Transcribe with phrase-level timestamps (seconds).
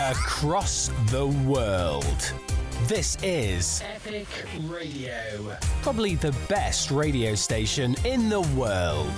[0.00, 2.32] across the world.
[2.84, 4.26] This is Epic
[4.64, 5.56] Radio.
[5.80, 9.10] probably the best radio station in the world.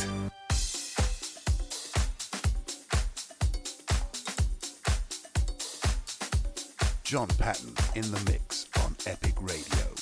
[7.02, 9.94] John Patton in the mix on Epic Radio.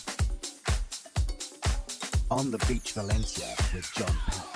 [2.31, 4.56] On the beach, Valencia, with John Patton.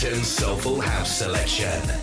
[0.00, 1.99] Patton's Soulful House Selection.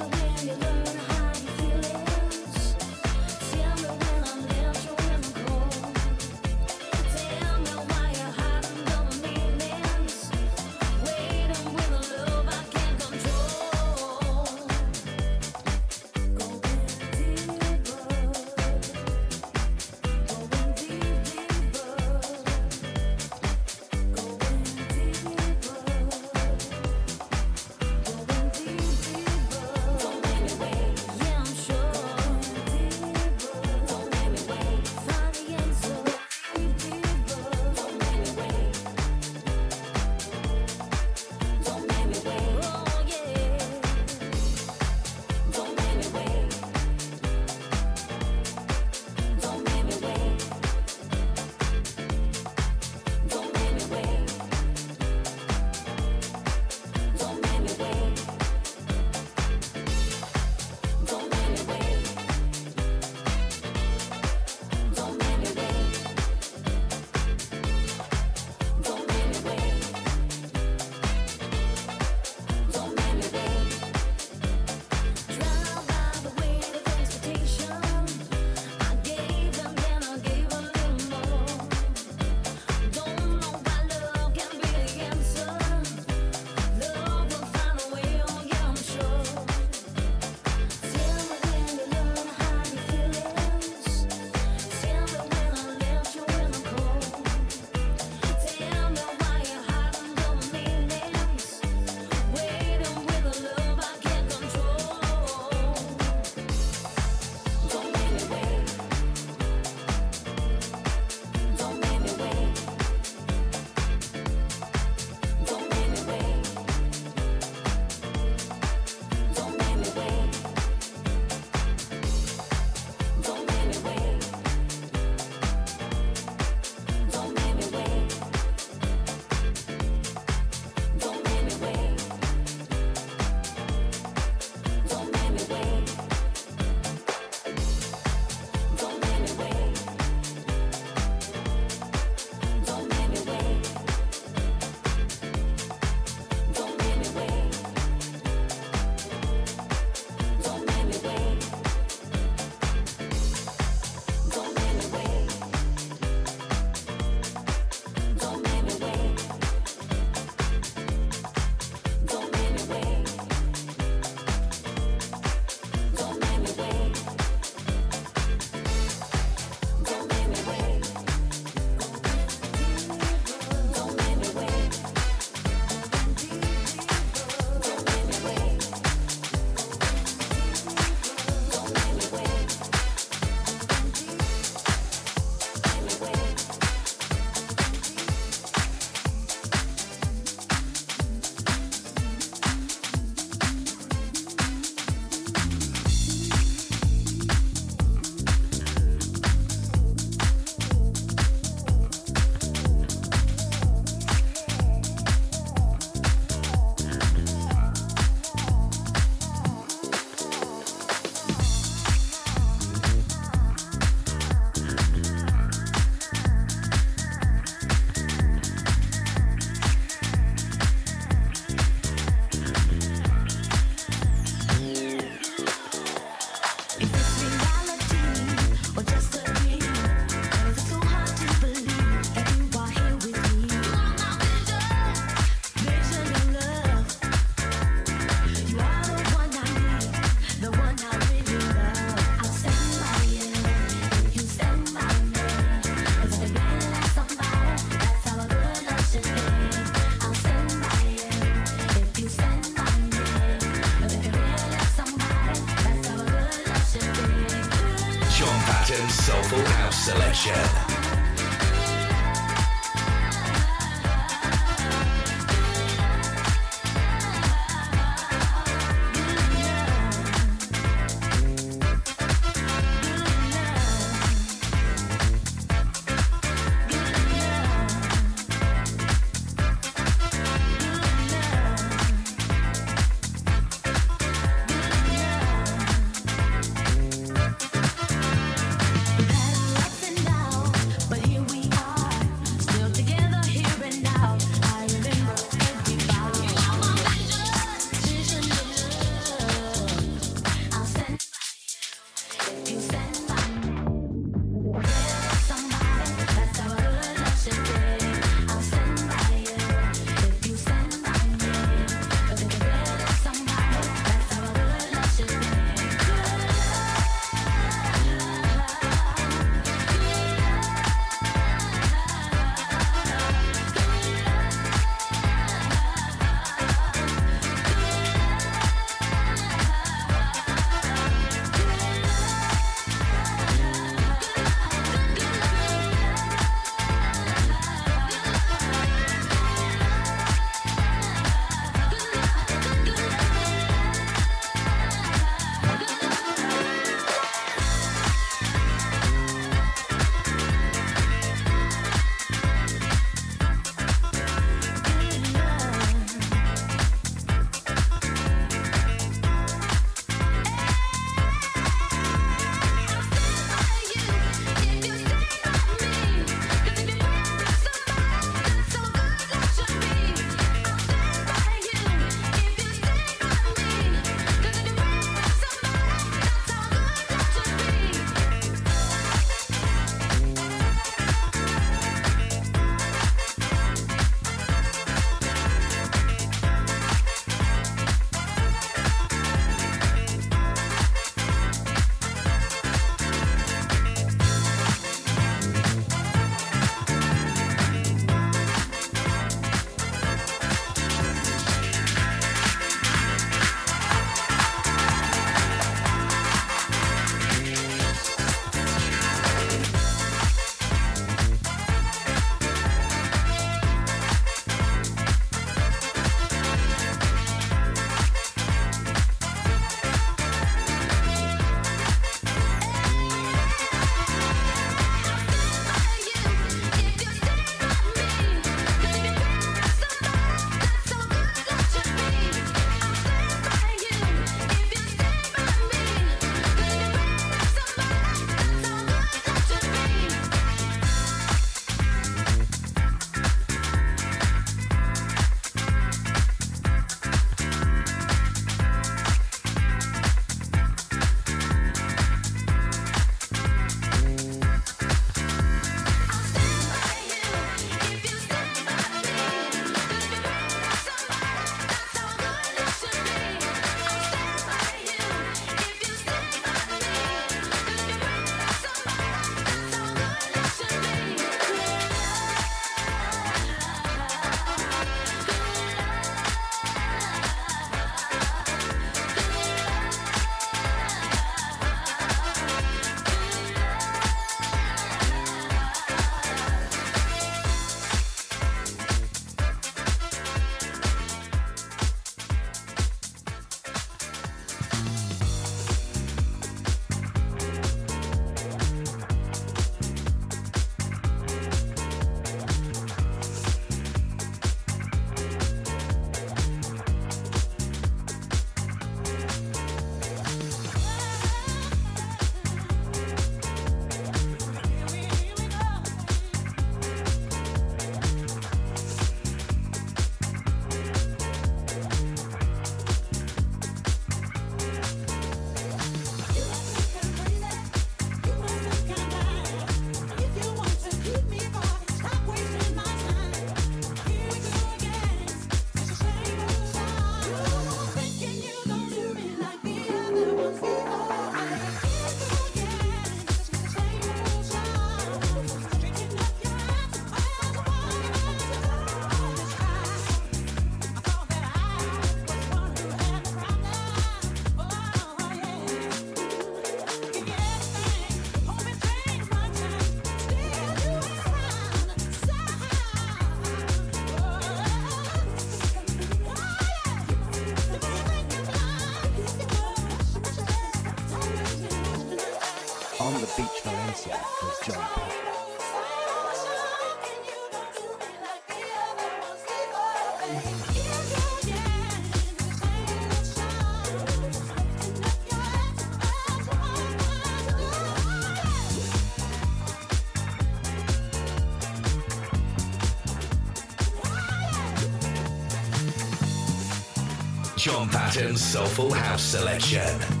[597.41, 600.00] John Patton's Soulful House Selection.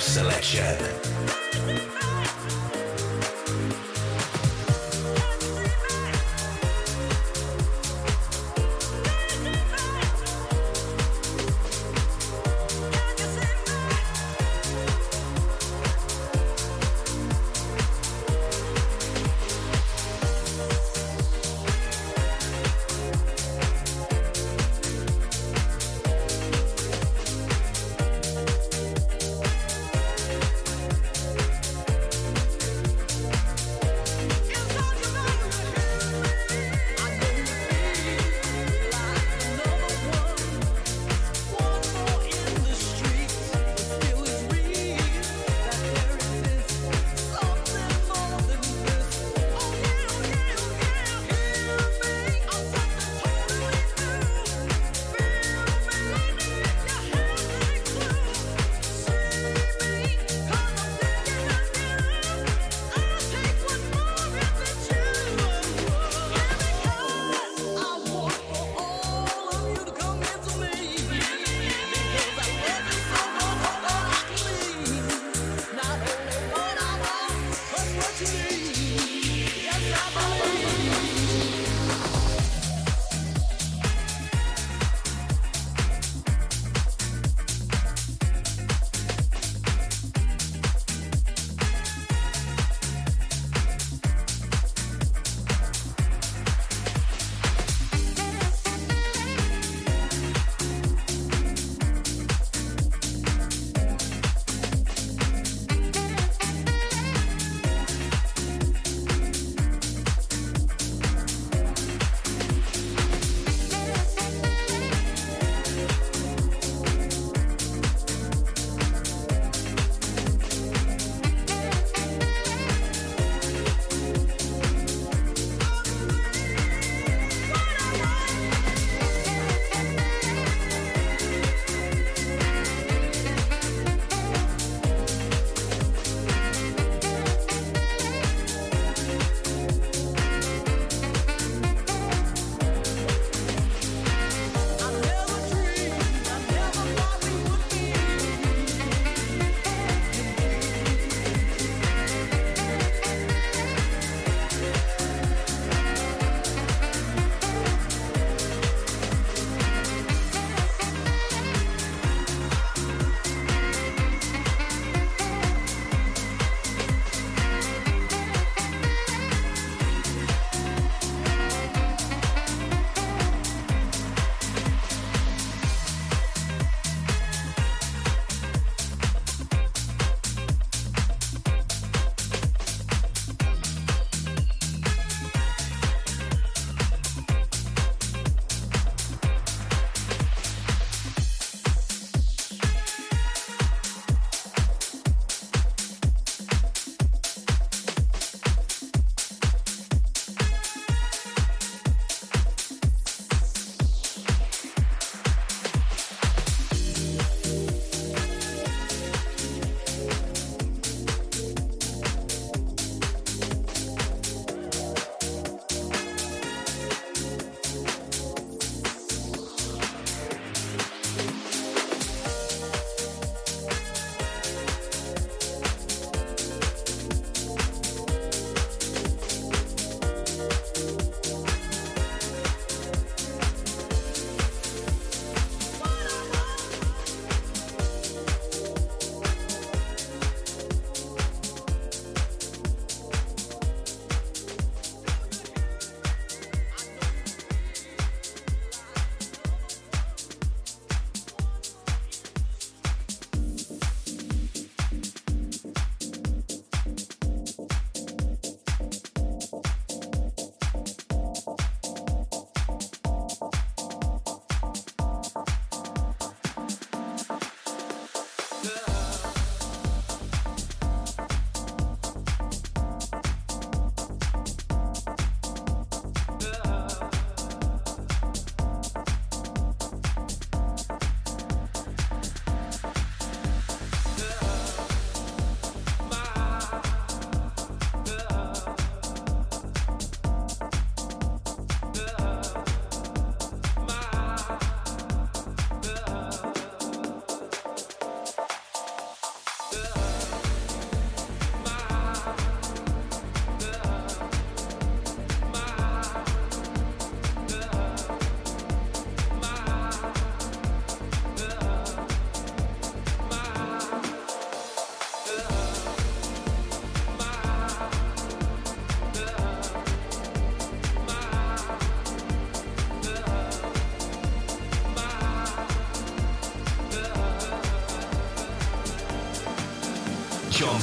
[0.00, 0.99] Selection.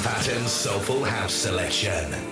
[0.03, 2.26] Patton's Soulful House Selection.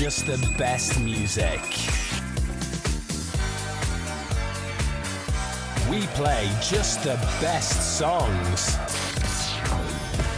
[0.00, 1.60] Just the best music.
[5.90, 8.78] We play just the best songs.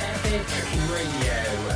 [0.00, 0.48] Epic
[0.90, 1.71] Radio.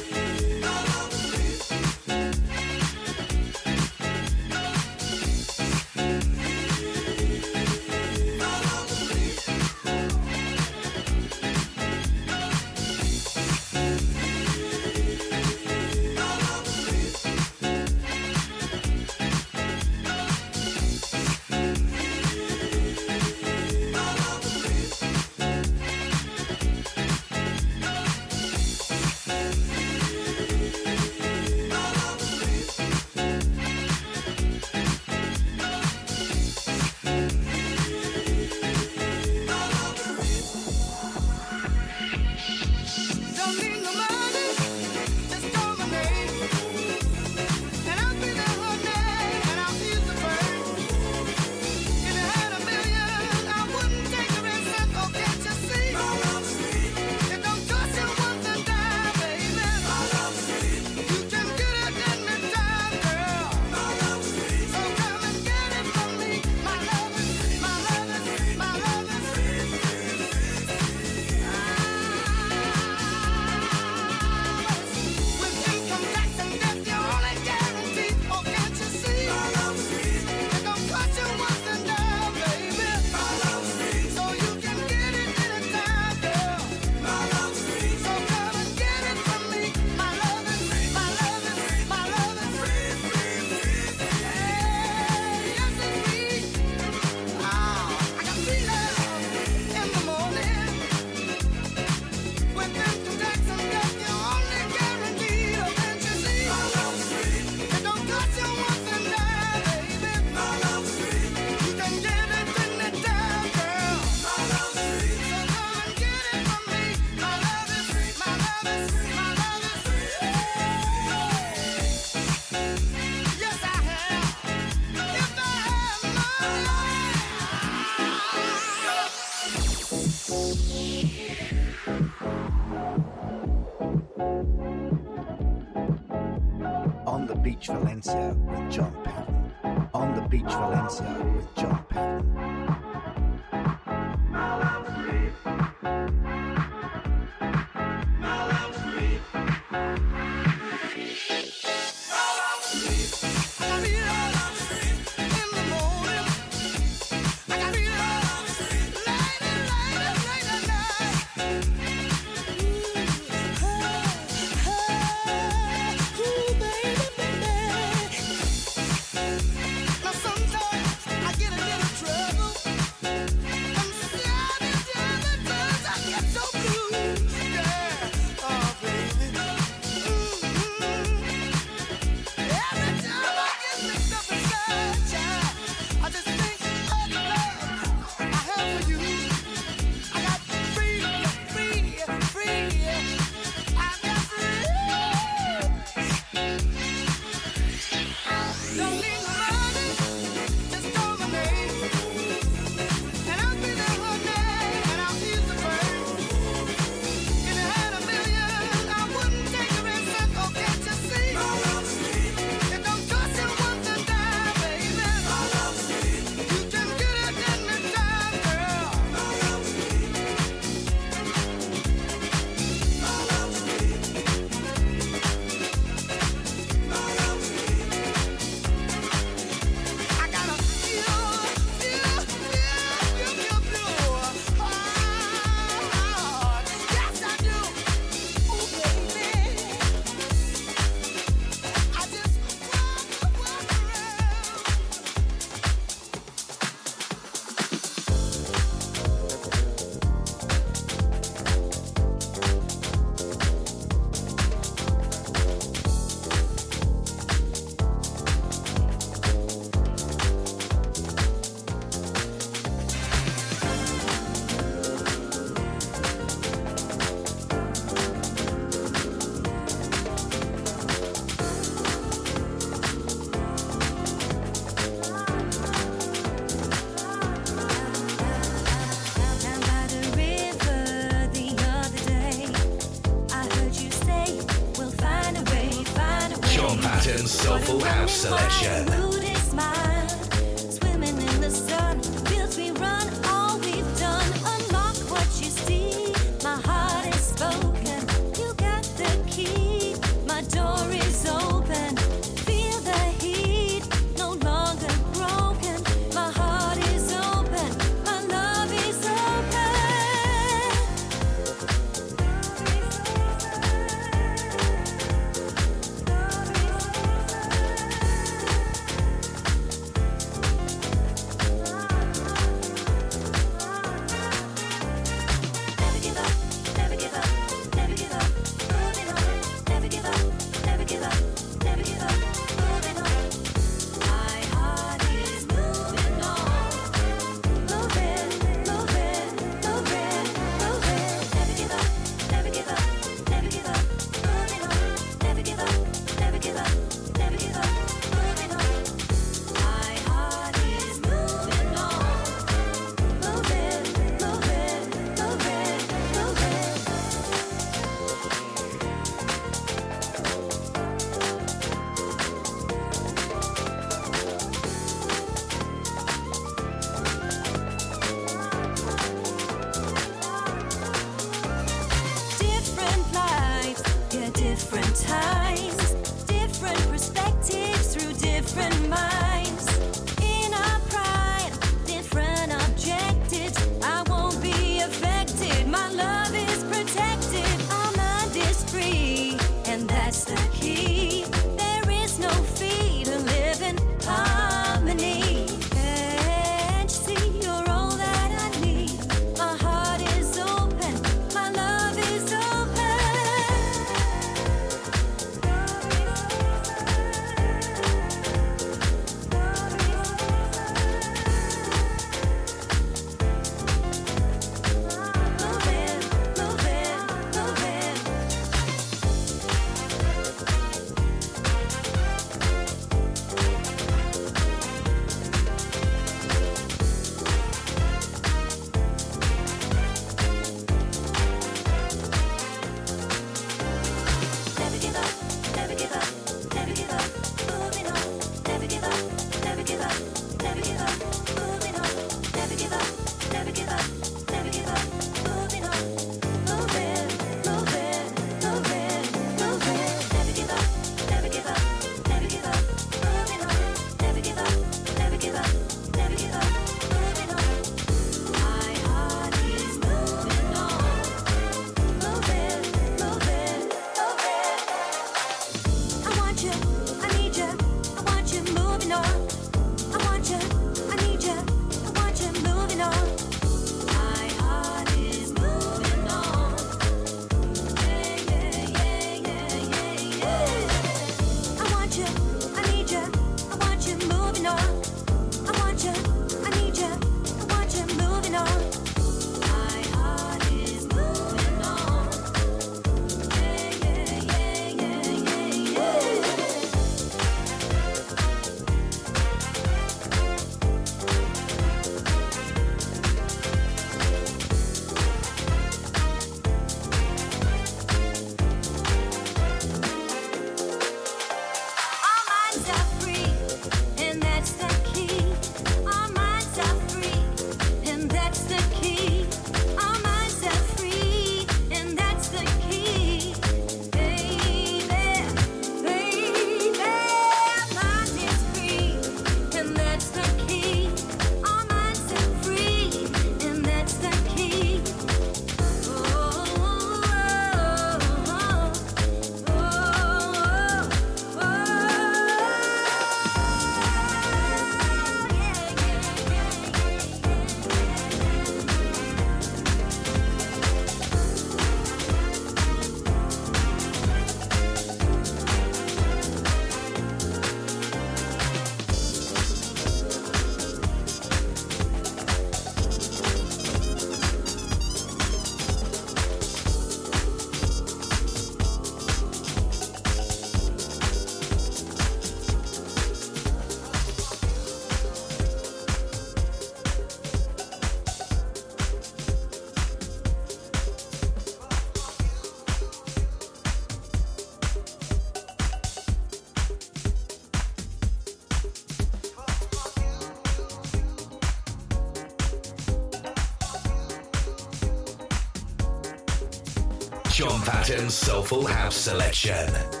[598.09, 600.00] Soulful House Selection.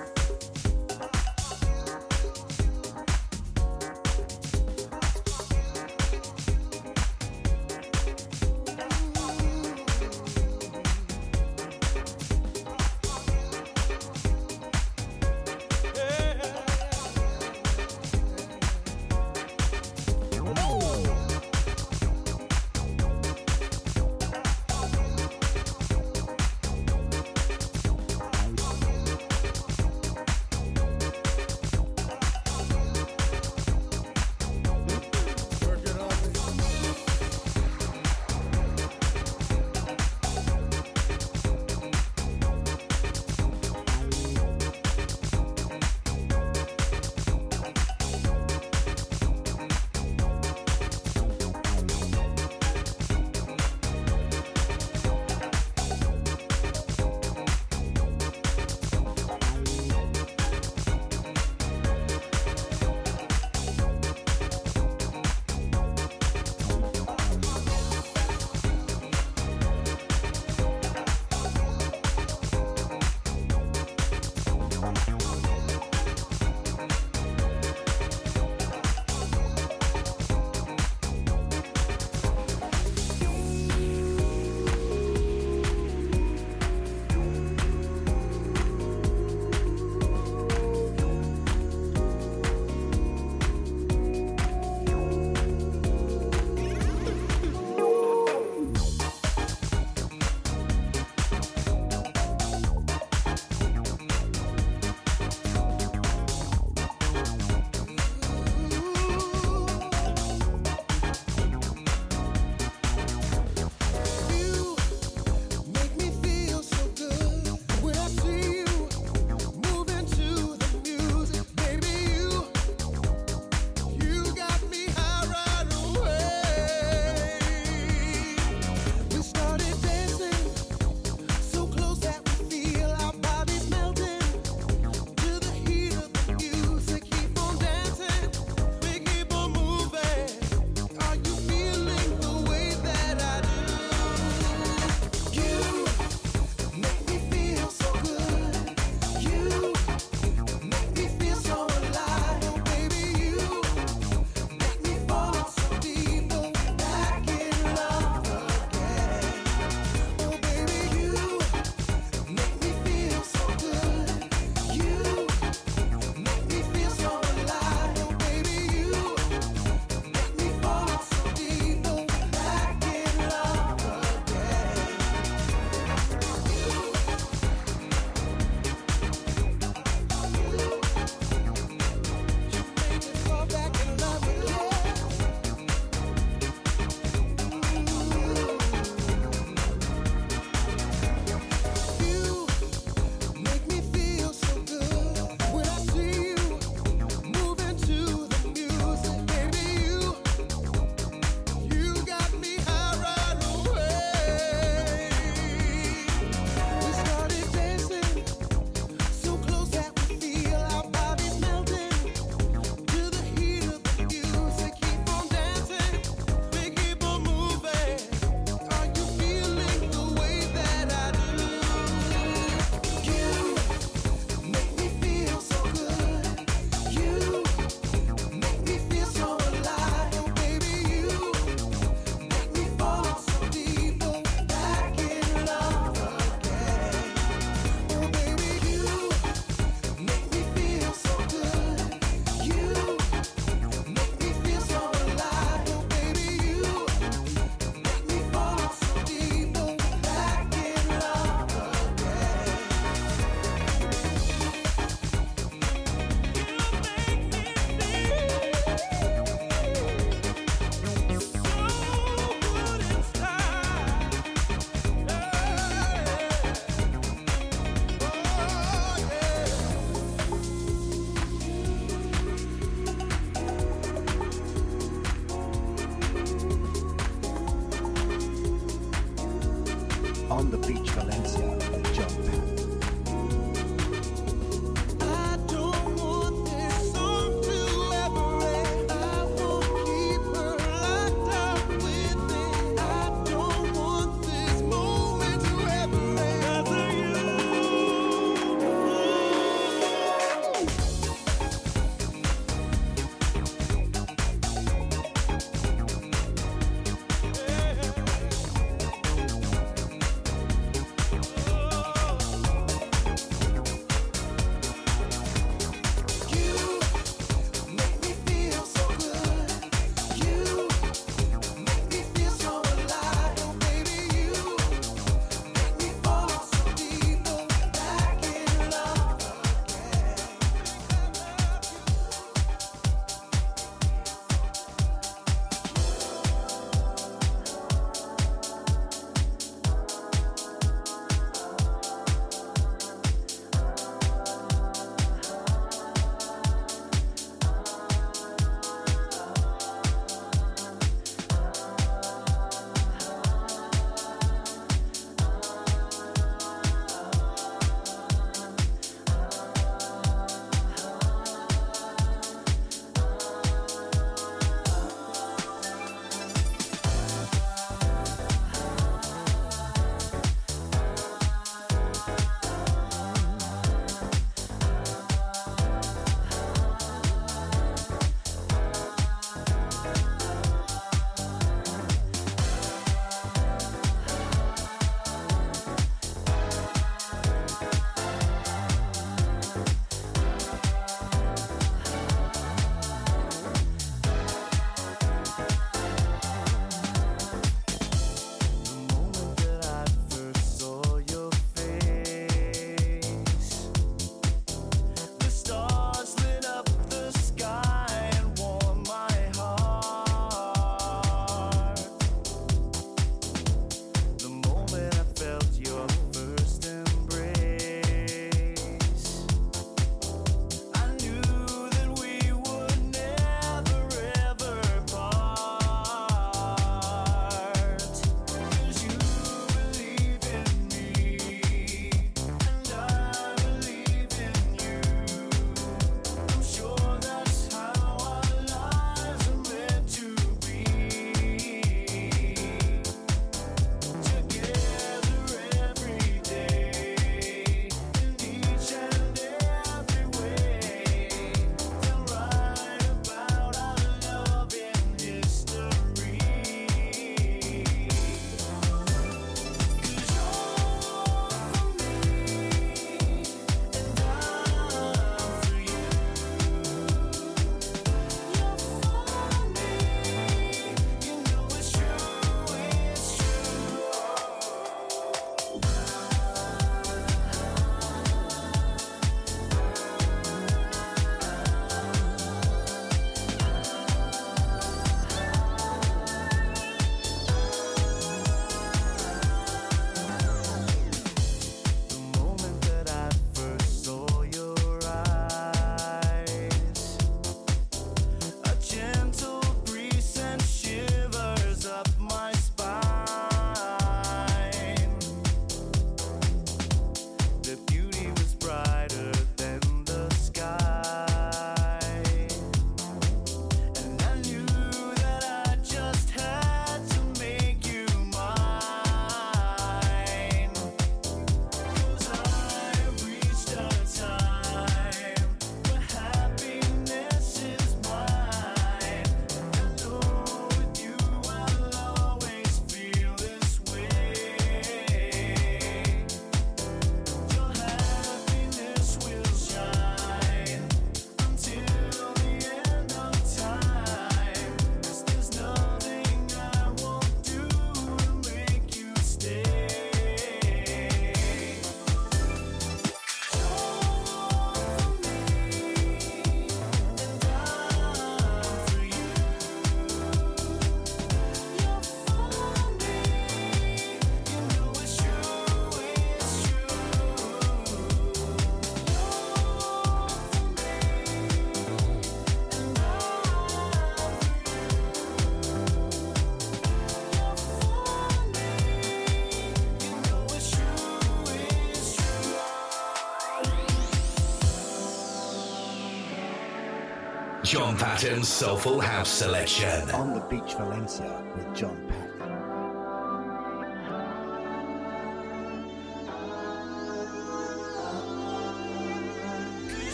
[587.51, 589.91] John Patton's Soulful House Selection.
[589.91, 591.21] On the Beach Valencia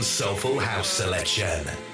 [0.00, 1.91] Soulful House Selection.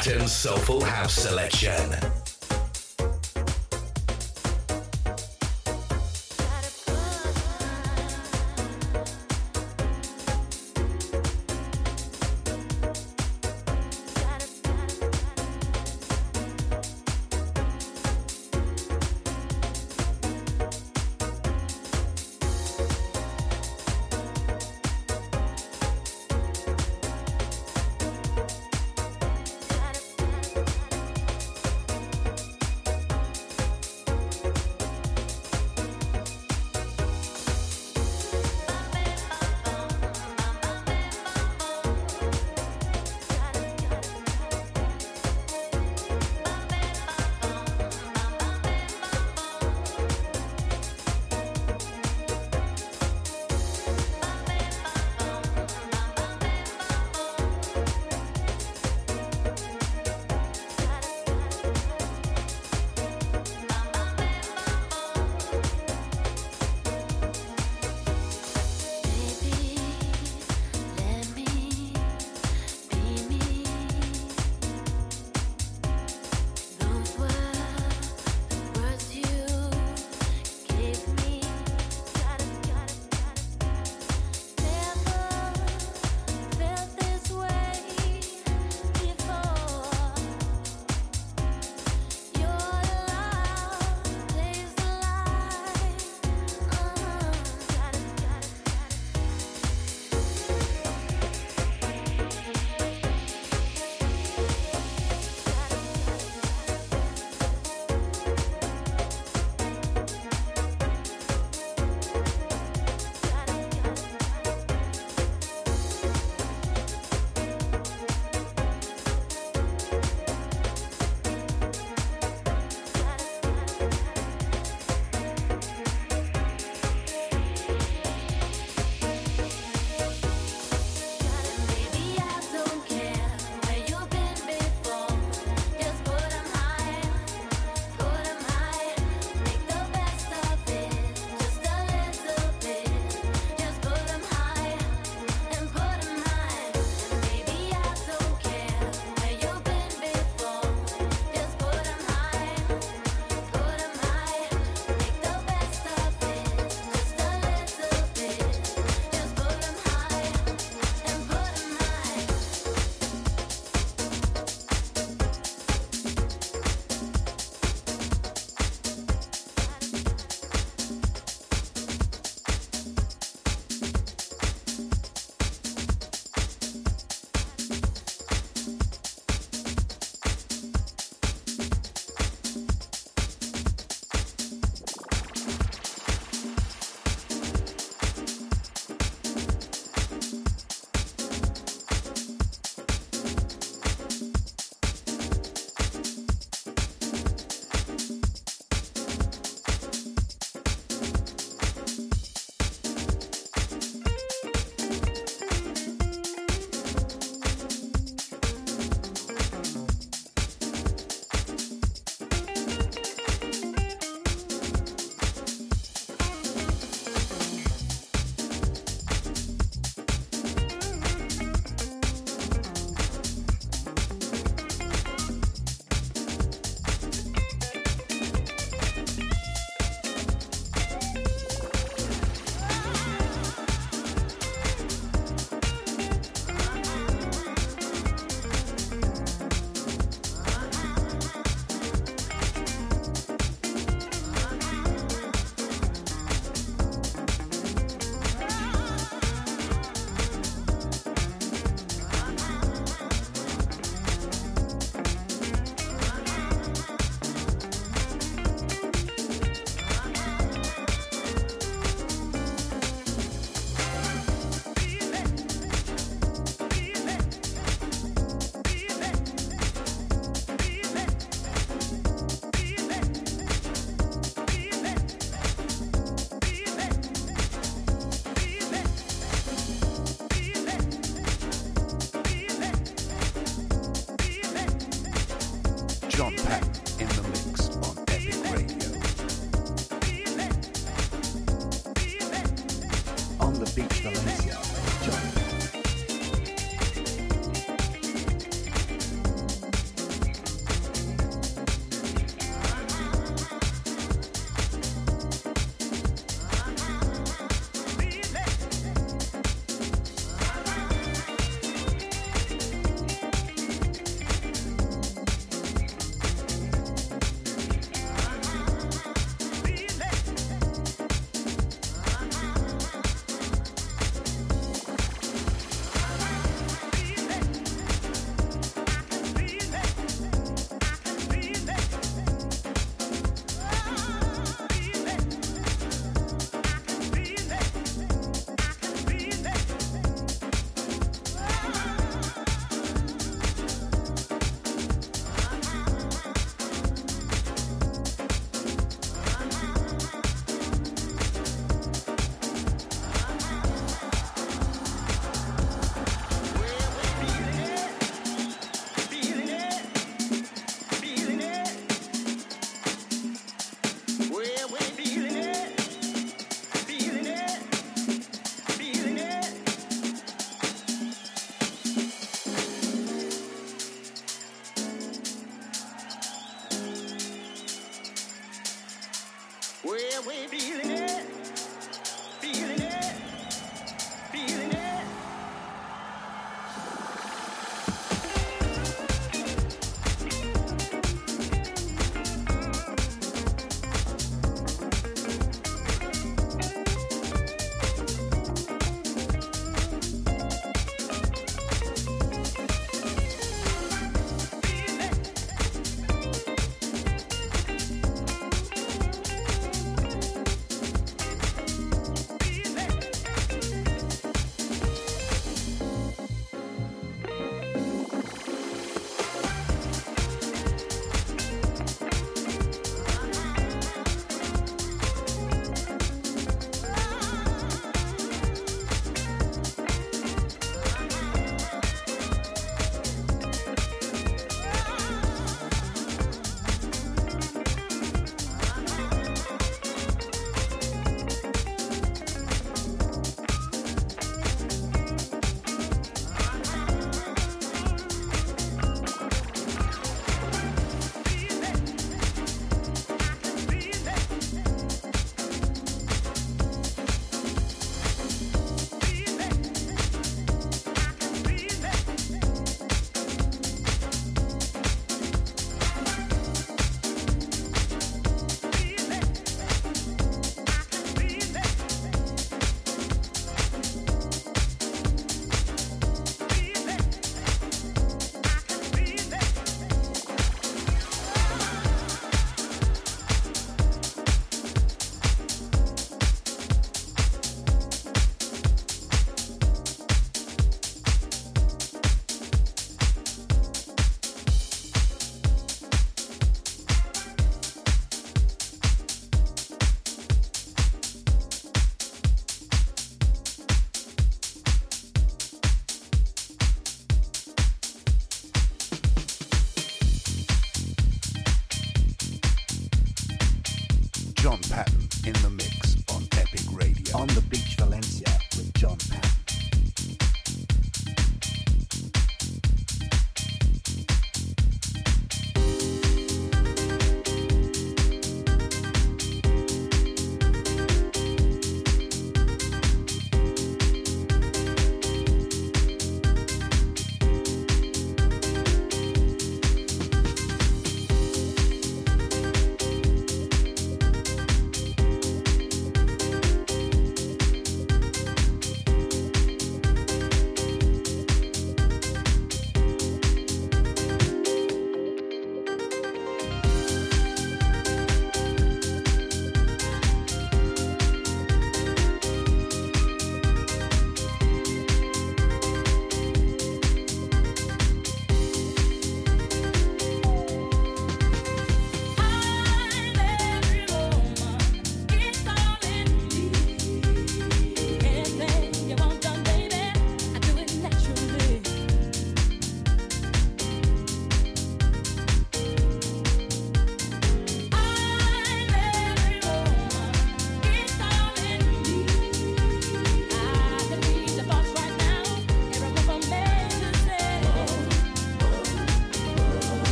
[0.00, 2.19] Patton's Soulful House Selection.